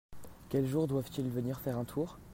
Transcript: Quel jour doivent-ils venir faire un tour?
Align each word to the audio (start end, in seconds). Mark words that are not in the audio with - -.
Quel 0.49 0.65
jour 0.65 0.87
doivent-ils 0.87 1.29
venir 1.29 1.59
faire 1.59 1.77
un 1.77 1.85
tour? 1.85 2.17